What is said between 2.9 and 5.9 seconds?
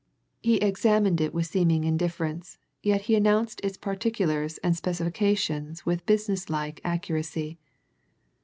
he announced its particulars and specifications